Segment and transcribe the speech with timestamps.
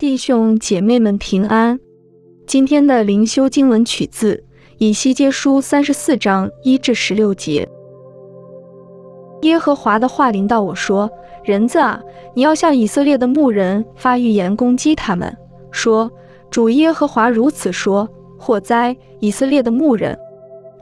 [0.00, 1.78] 弟兄姐妹们平安。
[2.46, 4.42] 今天的灵修经文取自
[4.78, 7.68] 以西结书三十四章一至十六节。
[9.42, 11.10] 耶和华的话临到我说
[11.44, 12.00] ：“人子啊，
[12.32, 15.36] 你要向以色列的牧人发预言，攻击他们，
[15.70, 16.10] 说：
[16.50, 18.08] 主耶和华如此说：
[18.38, 20.18] 祸哉，以色列的牧人，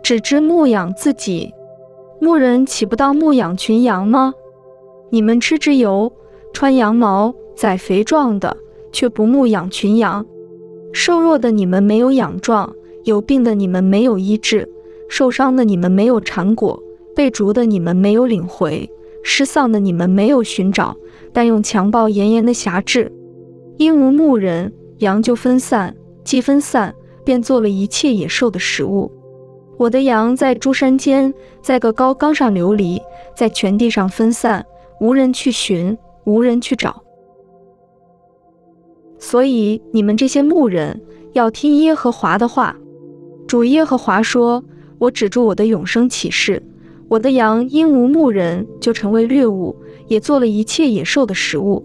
[0.00, 1.52] 只知牧养自己，
[2.20, 4.32] 牧人岂不当牧养群羊吗？
[5.10, 6.12] 你们吃之油，
[6.52, 8.56] 穿羊毛，宰肥壮的。”
[8.92, 10.24] 却不牧养群羊，
[10.92, 12.72] 瘦弱的你们没有养壮，
[13.04, 14.68] 有病的你们没有医治，
[15.08, 16.82] 受伤的你们没有缠果，
[17.14, 18.88] 被逐的你们没有领回，
[19.22, 20.96] 失丧的你们没有寻找，
[21.32, 23.12] 但用强暴严严的辖制，
[23.76, 29.10] 因无牧人，羊就分散，既分散，便做了一切野兽的食物。
[29.76, 33.00] 我的羊在诸山间，在个高冈上流离，
[33.36, 34.64] 在全地上分散，
[35.00, 37.00] 无人去寻，无人去找。
[39.18, 41.00] 所以你们这些牧人
[41.32, 42.76] 要听耶和华的话。
[43.46, 44.62] 主耶和华说
[44.98, 46.62] ：“我止住我的永生启示，
[47.08, 49.74] 我的羊因无牧人就成为掠物，
[50.06, 51.82] 也做了一切野兽的食物。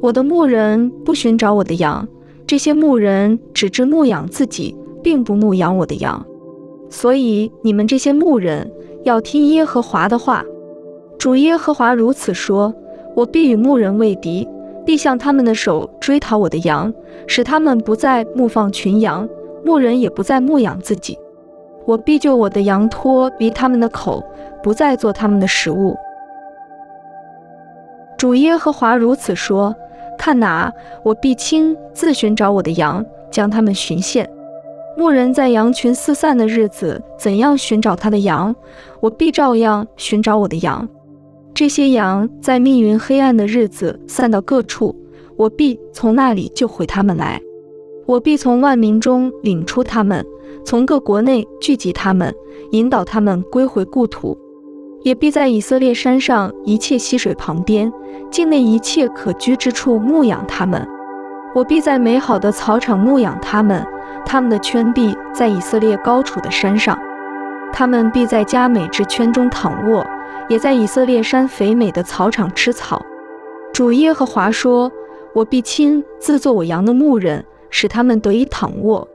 [0.00, 2.06] 我的牧人不寻找我的羊，
[2.46, 6.26] 这些牧人只知牧养自己，并不牧养我的羊。
[6.90, 8.68] 所以你们这些牧人
[9.04, 10.44] 要听耶和华的话。
[11.16, 12.74] 主耶和华如此说：
[13.14, 14.46] 我必与牧人为敌。”
[14.88, 16.90] 必向他们的手追讨我的羊，
[17.26, 19.28] 使他们不再牧放群羊，
[19.62, 21.18] 牧人也不再牧养自己。
[21.84, 24.24] 我必救我的羊脱离他们的口，
[24.62, 25.94] 不再做他们的食物。
[28.16, 29.76] 主耶和华如此说：
[30.16, 34.26] 看哪，我必亲自寻找我的羊，将他们寻现。
[34.96, 38.56] 牧人在羊群四散的日子，怎样寻找他的羊，
[39.00, 40.88] 我必照样寻找我的羊。
[41.58, 44.94] 这些羊在密云黑暗的日子散到各处，
[45.36, 47.40] 我必从那里救回他们来。
[48.06, 50.24] 我必从万民中领出他们，
[50.64, 52.32] 从各国内聚集他们，
[52.70, 54.38] 引导他们归回故土。
[55.02, 57.92] 也必在以色列山上一切溪水旁边，
[58.30, 60.86] 境内一切可居之处牧养他们。
[61.56, 63.84] 我必在美好的草场牧养他们，
[64.24, 66.96] 他们的圈必在以色列高处的山上，
[67.72, 70.06] 他们必在佳美之圈中躺卧。
[70.48, 73.00] 也在以色列山肥美的草场吃草。
[73.72, 74.90] 主耶和华说
[75.34, 79.06] ：“我必亲自做我羊的牧人，使他们得以躺卧。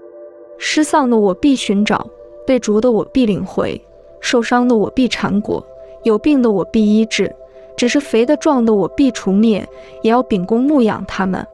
[0.57, 2.07] 失丧的我必寻找，
[2.45, 3.81] 被逐的我必领回，
[4.21, 5.65] 受伤的我必缠裹，
[6.03, 7.33] 有病的我必医治。
[7.75, 9.67] 只是肥的壮的我必除灭，
[10.03, 11.45] 也要秉公牧养他们。”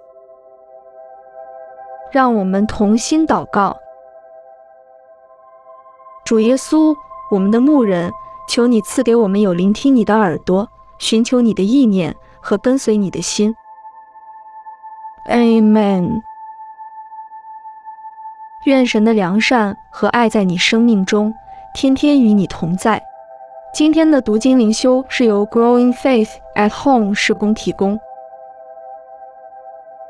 [2.11, 3.77] 让我们同心祷告：
[6.25, 6.93] 主耶稣，
[7.31, 8.11] 我们的牧人。
[8.49, 10.67] 求你赐给我们有聆听你的耳朵，
[10.97, 13.55] 寻求你的意念和跟随你的心。
[15.29, 16.21] Amen。
[18.65, 21.31] 愿神的良善和爱在你生命中，
[21.75, 22.99] 天天与你同在。
[23.71, 27.99] 今天的读经灵修是由 Growing Faith at Home 施工提供。